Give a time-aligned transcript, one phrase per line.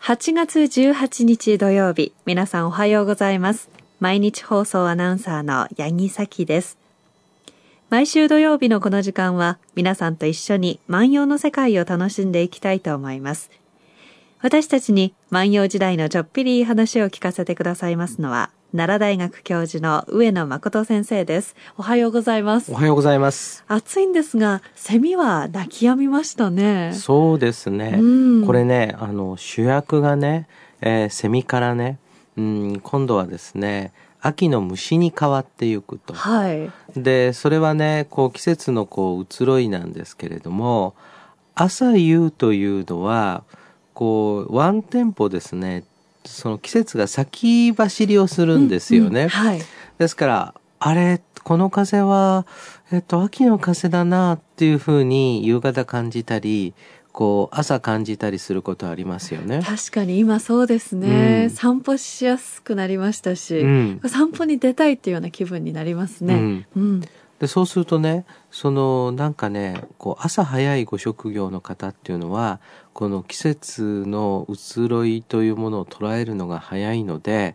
[0.00, 3.70] 8月18日土曜日、皆さんおはようございます。
[4.00, 6.78] 毎日放送アナウンサーの八木咲です。
[7.90, 13.50] 毎週土曜日のこの時間は、皆さんと一緒に万葉の世界を楽しんでいきたいと思います。
[14.40, 21.54] 私たちに万葉時代のちょっぴりいい話を聞かせてくださいますのは、奈良大学教授の上野誠先生です。
[21.78, 22.74] おはようございますお。
[22.74, 23.62] はようございます。
[23.68, 26.90] 暑いんですが、セミは泣き止みましたね。
[26.92, 27.98] そうですね。
[28.00, 30.48] うんこれね、あの、主役がね、
[30.80, 32.00] えーセミからね、
[32.36, 36.12] うん、今度はですね、秋の虫に変わっていくと。
[36.12, 36.68] はい。
[36.96, 40.96] で、それはね、こう季節のこう移ろいなんですけれども、
[41.54, 43.44] 朝夕というのは、
[43.92, 45.84] こう、ワンテンポですね、
[46.24, 49.22] その季節が先走りをするんですよね。
[49.22, 49.62] うんはい。
[49.98, 52.46] ですから、あれ、この風は、
[52.90, 56.74] えっと、秋の風だなっていうふうに夕方感じたり、
[57.12, 59.60] こう、朝感じたりすることありますよね。
[59.62, 64.00] 確かに今そうですね、うん散歩しやすくなりましたし、うん。
[64.06, 66.34] 散歩に出たいっていうような気分になりますね。
[66.34, 67.00] うんうん。
[67.44, 72.58] で、そうするとね、その、なんかね、こう、朝早いご職業の方っていうのは、
[72.94, 77.54] この季節の移ろいというものを捉えるのが早いので、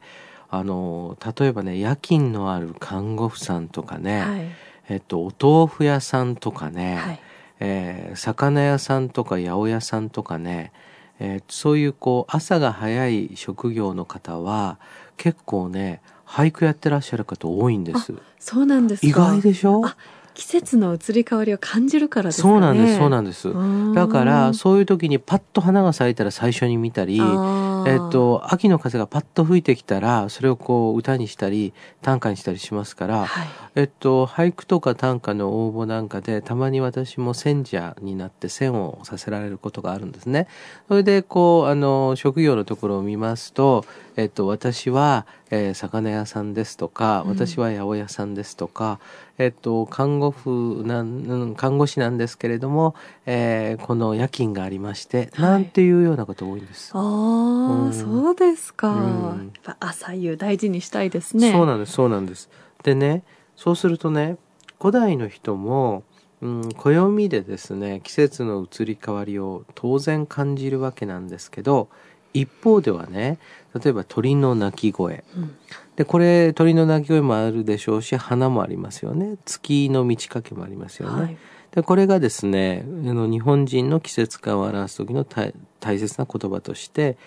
[0.51, 4.45] あの、例えばね、夜勤のある看護婦さんとかね、はい。
[4.89, 7.19] えっと、お豆腐屋さんとかね、はい。
[7.61, 10.71] えー魚屋さんとか八百屋さんとかね、
[11.19, 14.77] えーそういうこう朝が早い職業の方は
[15.17, 19.07] 結構ね俳句やってらっしゃる方多いんですそうなんですか。
[19.07, 19.81] 意外でしょ？
[19.83, 19.97] あ
[20.35, 22.53] 季節の移り変わりを感じるからですかね。
[22.53, 33.47] そうなんですそうなんですんだからそういう時にパッと花が咲いたら最初に見たりえっと秋の風がパッと吹いてきたらそれをこう歌にしたり短歌にしたりしますから、はい。
[33.75, 40.47] えっと、俳句とか短歌の応募なんかで、たまに私も選者になって選をさせられることがあるんですね。
[40.87, 43.85] それで、こう、あの、職業のところを見ますと、
[44.19, 48.99] えっと、私は、えー魚屋さんですとか、うん私は八百屋さんですとか、
[49.37, 56.91] えっと、看護婦なん、うん看護師なんですけれども、えーこの夜勤がありまして、はいなんていうようなこと多いんです。
[56.93, 58.89] ああ、うんそうですか。
[58.89, 61.53] うんやっぱ朝夕大事にしたいですね。
[61.53, 62.49] そうなんです、そうなんです。
[62.83, 63.23] でね、
[63.55, 64.35] そうするとね、
[64.81, 66.03] 古代の人も、
[66.41, 71.89] うん、暦でですね、季節の移り変わりを当然感じるわけなんですけど、
[72.33, 73.39] 一方ではね、
[73.73, 75.23] 例えば鳥の鳴き声。
[75.35, 75.55] うん
[75.95, 79.35] で、これ鳥の鳴き声もあるでしょうし、花もありますよね。
[79.43, 81.21] 月の満ち欠けもありますよね。
[81.21, 81.37] はい。
[81.71, 87.17] でこれがですねあの日本人の季節感を表す時の大大切な言葉として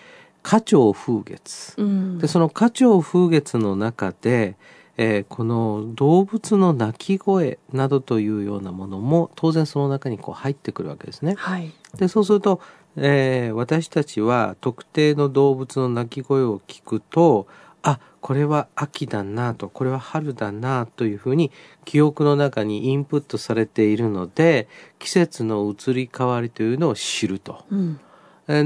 [0.41, 4.57] 花鳥風月、うんでその花鳥風月の中で、
[4.97, 11.35] えーこの動物の鳴き声などというようなものも当然その中にこう入ってくるわけですね。
[11.37, 11.71] はい。
[11.97, 12.61] でそうすると、
[12.95, 17.47] えー私たちは特定の動物の鳴き声を聞くと
[17.81, 21.51] あこれは秋だなとこれは春だなというふうに
[21.85, 24.67] 記憶の中にインプットされているので
[24.99, 27.65] 季節の移り変わりというのを知ると。
[27.69, 27.99] うん。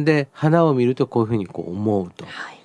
[0.05, 2.25] で花を見るとこういうふうにこう思うと。
[2.25, 2.56] はい。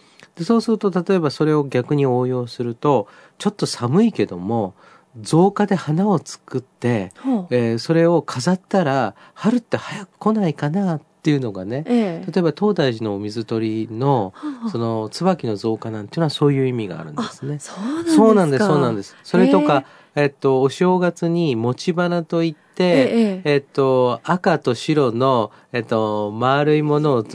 [0.42, 3.08] でそうすると例えばそれを逆に応用すると
[3.38, 4.74] ちょっと寒いけども
[5.20, 7.12] 造花で花を作って。
[7.50, 12.32] えーそれを飾ったら春って早く来ないかなっていうのがねええ。
[12.32, 17.58] 例えば東大寺のお水取りのはあその椿の造花なんていうのはそういう意味があるんですね。
[17.58, 18.16] そうなんですか。
[18.16, 19.16] そうなんですそうなんです。
[19.22, 19.84] それとか、
[20.16, 23.54] えっとお正月に餅花といって、えええ。
[23.54, 27.32] えっと赤と白のえっと丸いものをつ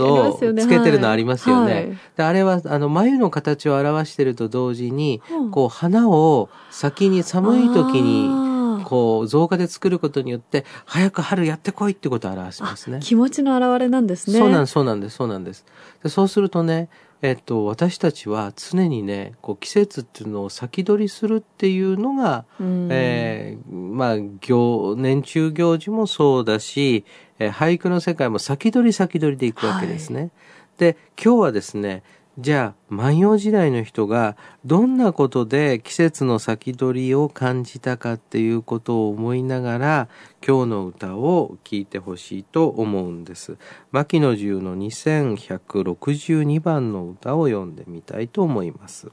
[0.67, 1.73] けてるのありますよね。
[1.73, 1.97] はい。
[2.17, 5.39] であれはあの眉の形を表していると同時に、う。
[5.45, 8.46] んこう花を先に寒い時に
[8.87, 12.99] こう造花で作ることによって早く春やってこいってことを表しますね。
[13.03, 14.39] 気持ちの表れなんですね。
[14.39, 15.65] そうなんですそうなんですそうなんです。
[16.03, 16.87] でそうするとね、
[17.21, 27.03] えっと私たちは常にねこう季節っていうのを先取りするっていうのが、うんえーまあ行年中行事もそうだし、
[27.39, 30.31] えー俳句の世界も先取り先取りでいくわけですね。
[30.77, 32.03] で今日はですね
[32.39, 40.07] じゃあ万葉時代の人がどんなことで季節の先取りを感じたかっていうことを思いながら
[40.47, 43.57] 今日の歌を聴いてほしいと思うんです。
[43.91, 49.07] 牧野十の2162番の歌を読んでみたいと思います。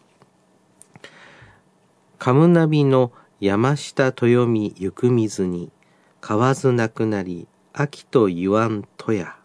[2.19, 3.11] カムナビの
[3.41, 5.71] 山下豊見行く水に
[6.21, 9.37] 買わずなくなり秋と言わんとや。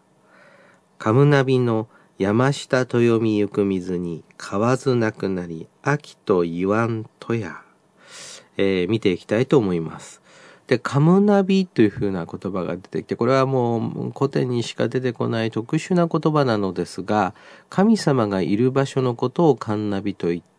[0.98, 7.62] カムナビの山山下豊見行く水に買わずなくなり秋と言わんとや。
[8.58, 10.20] えー見ていきたいと思います。
[10.66, 17.34] で、カムナビというふうな言葉が出てきて、これはもう古典にしか出てこない特殊な言葉なのですが、
[17.70, 20.50] 神様がいる場所のことをカンナビと言って、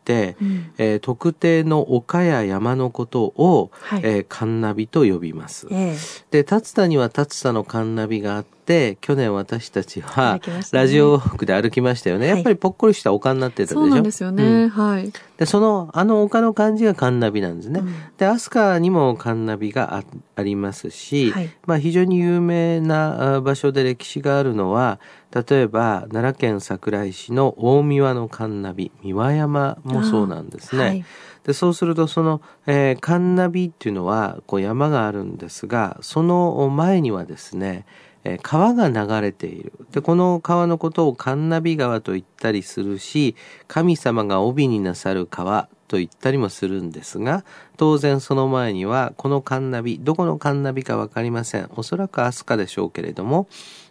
[0.42, 0.72] うん。
[0.78, 4.02] えー特定の丘や山のことを、はい。
[4.04, 5.68] えーカンナビと呼びます。
[5.72, 5.96] え
[6.32, 6.44] え。
[6.44, 10.40] で、竜田には竜田のカンナビがあって、去年私たちは
[10.72, 12.28] ラジオウォークで歩きましたよね。
[12.28, 12.36] はい。
[12.38, 13.82] やっぱりぽっこりした丘になってたでしょ？
[13.82, 14.70] そうなんですよね、うん。
[14.70, 17.82] はい、で、その、あの丘の漢字がカンナビなんですね。
[17.82, 17.94] うん。
[18.18, 20.04] で、飛鳥にもカンナビがあ
[20.36, 21.50] ありますし、はい。
[21.66, 25.00] まあ非常に有名なあ場所で歴史があるのは、
[25.34, 30.82] 例えば奈良県桜井市の大三輪のカンナビ、三輪山もそうなんですね。
[30.82, 31.06] はい。
[31.46, 37.86] でそうするとその、えー、カンナビっていうのはこう山があるんですがその前にはですね、
[38.24, 39.74] えー川が流れている。
[39.92, 43.36] でこの川のことをカンナビ川と言ったりするし
[43.68, 47.44] 神様が帯になさる川と言ったりもするんですが
[47.78, 51.70] 当然その前にはこのカンナビどこのカンナビか分かりません。
[51.76, 53.48] おそらく飛鳥でしょうけれども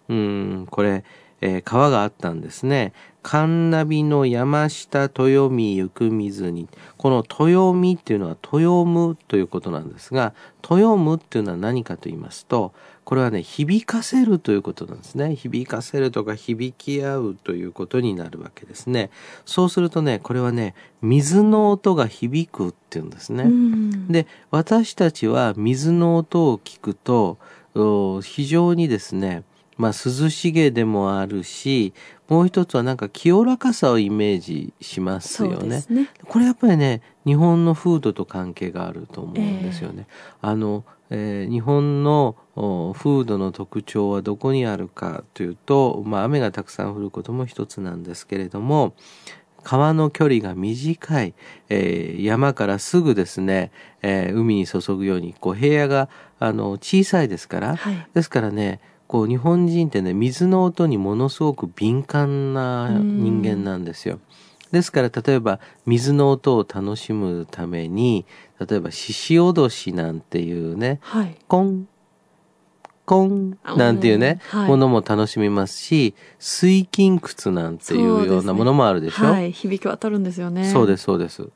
[0.08, 1.04] うーんこれ、
[1.40, 2.92] えー川があったんですね。
[3.22, 6.68] 神ナビの山下豊見行く水に。
[6.96, 10.32] この豊見っていうのは豊むということなんですが、
[10.62, 12.72] 豊むっていうのは何かと言いますと、
[13.04, 15.34] これはね、響かせるということなんですね。
[15.34, 19.10] 響かせるとか響き合うということになるわけですね。
[19.44, 23.44] そうするとね、これはね、水の音が響くっていうんですね。
[23.44, 27.38] うんで私たちは水の音を聞くと
[27.74, 29.44] お非常にですね
[29.80, 31.94] まあ涼しげでもあるし
[32.28, 35.82] もう一つはなんか清らかさをイメージしますよね。
[35.88, 40.06] ねこれやっぱりね日本の風土と関係があると思うんですよね。
[40.42, 48.94] あの、えー日本のお風土の特徴はどこにあるかというと、まあ、雨がたくさん降ることも一つなんですけれども
[49.62, 51.34] 川の距離が短い、
[51.68, 53.72] えー山からすぐですね、
[54.02, 58.80] えー海に注ぐようにこう平野があの小さいですから、はいですからね
[59.10, 64.20] こう日本人ってね水の音にものすごく敏感な人間なんですよ。
[64.70, 68.24] ですから例えば水の音を楽しむために
[68.64, 71.36] 例えば獅子おどしなんていうねはい。
[71.48, 71.88] コン
[73.04, 74.70] コンなんていうね、うんはい。
[74.70, 79.24] ものも楽しみますし水筋窟なんていうようなものもあるでしょ？
[79.26, 79.50] はい。
[79.50, 80.70] 響き渡るんですよね。
[80.70, 81.48] そうですすそうです。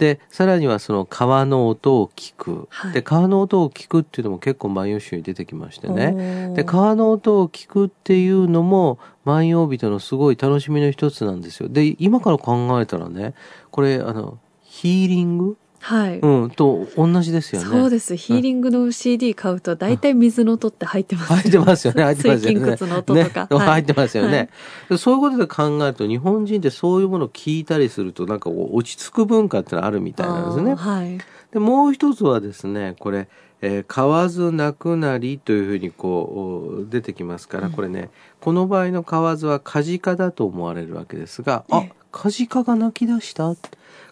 [0.00, 2.92] でさらにはその川の音を聞く、はい。
[2.94, 6.12] で川の音を聞くっていうのも結構万葉集に出てきましてね。
[6.12, 11.68] ねで川の音を聞くっていうのも万葉人のすごい楽しみの一つなんですよ。
[11.68, 13.34] で今から考えたらね
[13.70, 17.68] これあのヒーリング、はい、うん、と同じですよね。
[17.68, 18.14] そうです。
[18.14, 22.02] ヒーリングの CD 買うと大体水の音って入ってます入ってますよね。
[22.04, 22.70] 入ってますよね。
[22.70, 23.48] 水の音とか。
[23.50, 23.56] ね。
[23.56, 23.66] はい。
[23.66, 24.48] 入ってますよね、はい。
[24.90, 30.74] でそういうことで考えると日本人ってそういうものを聞いたりするとなんか落ち着く文化ってのがあるみたいなんですね。
[30.74, 31.18] はい。
[31.50, 33.28] でもう一つはですねこれ
[33.62, 37.72] 「えー買わず泣くなり」というふうにこうお出てきますから、うん。
[37.72, 38.10] これね
[38.40, 41.92] この場合の「買わず」はカジカだと思われるわけですが「あええ。
[42.12, 43.54] カジカが泣き出した」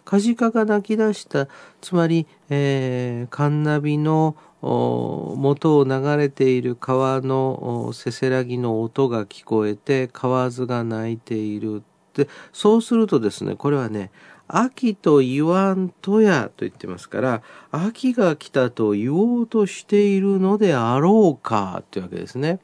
[0.09, 1.47] カジカが泣き出した
[1.81, 11.83] つまり、えー、カンナビの元を流れている川のせせらぎの音が聞こえて河津が泣いている
[12.15, 14.09] でそうするとですねこれはね
[14.47, 22.59] 秋と言わんとやと言ってますから秋が来たと言おうとしているのであろうかというわけですね。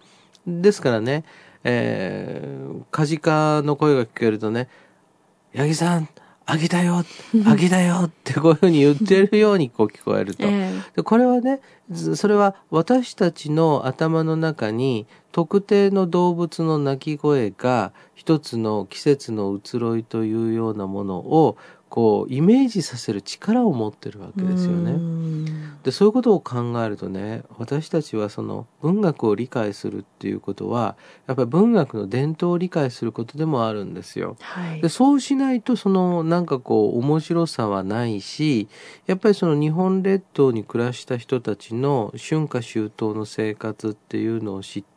[0.47, 1.24] ですからね、
[1.63, 4.68] えー、カジカの声が聞こえるとね
[5.54, 6.09] 「八木さん
[6.45, 7.04] 秋だよ
[7.45, 10.44] 秋だよ」ってこういうふうに言ってるようにこう聞こえると。
[10.45, 11.59] えでこれはね
[11.90, 21.57] ずそれは私たちの頭の中に特定の動物の鳴き声が一つの季節の移ろいというようなものを
[21.95, 24.92] こうイメージさせる力を持ってるわえけですよね。
[24.92, 25.45] うん
[25.83, 30.97] でそういうことを考えるとね私たちはその文学を理解するっていうことは
[31.28, 34.35] やっぱり文学の伝統を理解することでもあるんですよ。
[34.42, 38.68] はいでそうしないとそのなんかこう面白さはないし
[39.06, 44.94] やっぱりその日本列島に暮らした人たちの春夏秋冬の生活っていうのを知って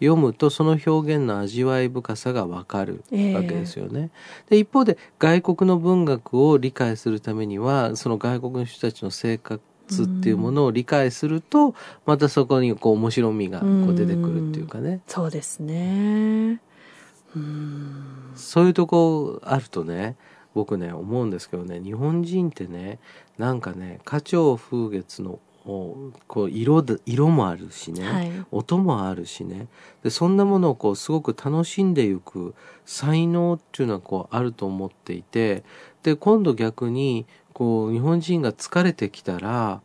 [0.00, 4.10] 読むとその表現の味わい深さがわかるええわけですよね。
[4.48, 9.60] で一方で外国の文学を理解するためにはその外国の人たちの生活
[10.04, 11.74] っていうものを理解すると
[12.06, 15.00] またそこにこう面白みがこう出てくるっていうかね。
[15.06, 16.60] そうですね
[17.36, 20.16] うんそういうとこあるとね
[20.54, 22.98] 僕ね思うんですけどね日本人ってね
[23.38, 28.30] なんかね花鳥風月のおこう色で色もあるしね、はい。
[28.50, 29.68] 音もあるしね。
[30.02, 32.54] でそんなものをこうすごく楽しんでいく
[32.84, 35.64] 才能っていうのはこうあると思っていて
[36.04, 39.80] で、今度逆に、こう、日本人が疲れてきたら、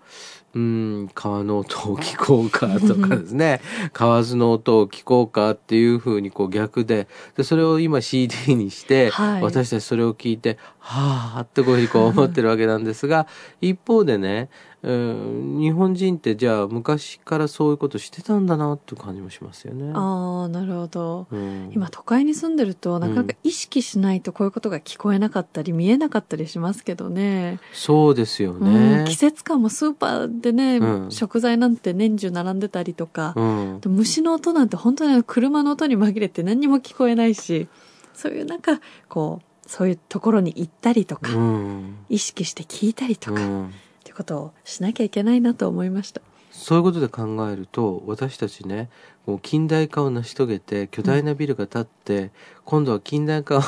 [0.54, 3.62] うん、川の音を聞こうかとかですね、
[3.94, 7.08] 河津の音を聞こうかっていうふうにこう逆で、
[7.38, 13.28] で、それを今 CD にして、はい私たちそれを聞いて、はぁってこういうふうにこう思ってるわけなんですが、
[13.62, 14.50] 一方でね、
[14.82, 19.92] うん日本人ってじゃあ昔からそういうことしてたんだなっていう感じもしますよね。
[19.94, 21.28] ああ、なるほど。
[21.32, 27.60] うん今都会に住んでるとなかなか意識しないとこういうことが聞こえなかったり見えなかったりしますけどね。
[27.74, 29.06] そうですようねん、。
[29.06, 33.80] 季節感もスーパーでね、うん食材なんて年中並んでたりとか、うん。
[33.80, 37.68] で虫の音なんて本当に車の音に紛れて何にも聞こえないし、
[38.14, 41.96] そういうなんか、こう、そういうところに行ったりとか、うん。
[42.10, 43.74] 意識して聞いたりとか、っうん
[44.04, 46.22] てことをしなきゃいけないなと思いました。
[46.60, 48.90] そういうことで考えると私たちね
[49.26, 52.32] もう近代化を成し遂げて巨大なビルが建って、
[52.66, 53.62] 今度は近代化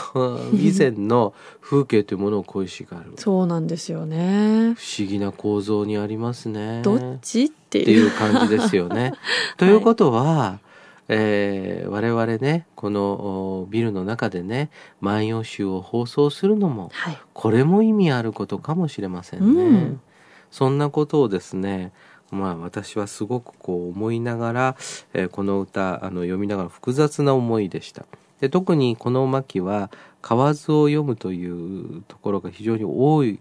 [0.53, 4.69] 以前の 風景というものを恋しがる不そうなんですよね。
[4.69, 6.81] 思議な構造にありますね。
[6.81, 8.05] どっちっていう。
[8.05, 9.13] いう感じですよね。
[9.57, 10.59] ということは、
[11.07, 17.17] えー我々ねこのおビルの中でね「万葉集」を放送するのもはい。
[17.33, 19.63] これも意味あることかもしれませんね。
[19.63, 20.01] うん
[20.49, 21.93] そんなことをですね
[22.31, 24.75] まあ私はすごくこう思いながら、
[25.13, 28.05] えーこの歌あの読みながら複雑な思いでした。
[28.39, 29.91] で特にこの巻は
[30.23, 33.39] 「河津を読む」というところが非常に多い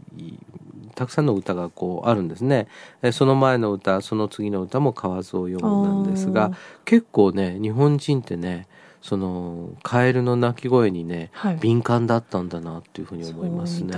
[0.94, 2.66] たくさんの歌がこうあるんですね。
[3.02, 6.50] えーその前の歌その次の歌も「河津を読む」なんですが
[6.84, 8.66] 結構ね日本人ってね
[9.00, 11.56] そのカエルの鳴き声にねはい。
[11.60, 13.92] 敏感だったんだなっていうふうに思いますね。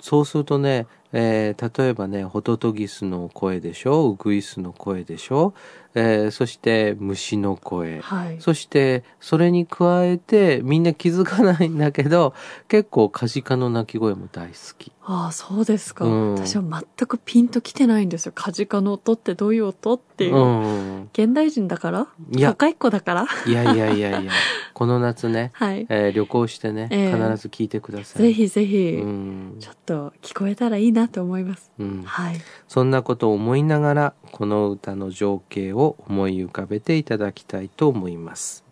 [0.00, 4.08] そうするとね、えー例えばねホトトギスの声でしょ？
[4.08, 5.54] ウグイスの声でしょ、
[5.94, 8.36] えーそして虫の声、はい。
[8.40, 12.34] そしてそれに加えてみんな気づかないんだけど
[12.68, 14.92] 結構カジカの鳴き声も大好き。
[15.08, 16.04] ああ、そうですか。
[16.04, 18.32] うん私は全くピンときてないんですよ。
[18.34, 20.34] カジカの音ってどういう音っていう。
[20.36, 22.08] うん、現代人だから？
[22.32, 23.26] いや都会っ子だから？
[23.46, 24.32] いやいやいやいや
[24.74, 25.86] この夏ね、はい。
[25.88, 28.22] えー旅行してね、ええ必ず聞いてください。
[28.22, 31.70] ぜひぜひ、うんちょっと聞こえたらいいなと思います。
[31.78, 32.40] うんはい。
[32.66, 38.64] そんなことを思いながらこの歌の情景を思い浮かべていただきたいと思います。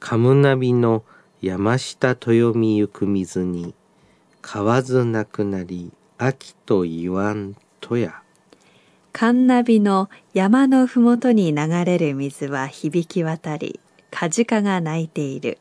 [0.00, 1.04] カムナビの
[1.40, 3.74] 山下豊見ゆく水に
[4.42, 8.22] 買わずなくなり秋と言わんとや。
[9.12, 13.80] カンナビの山のふもとに流れる水は響き渡り、
[14.10, 15.58] カジカが鳴いている。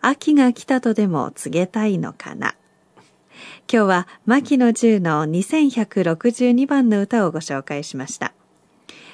[0.00, 2.54] 秋が来たとでも告げたいのかな。
[3.72, 8.32] 今日は牧野十の2162番の歌をご紹介しました。